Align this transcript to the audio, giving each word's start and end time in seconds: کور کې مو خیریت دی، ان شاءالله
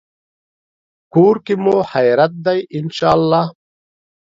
کور 1.13 1.35
کې 1.45 1.53
مو 1.63 1.75
خیریت 1.91 2.33
دی، 2.45 2.59
ان 2.75 2.85
شاءالله 2.97 3.45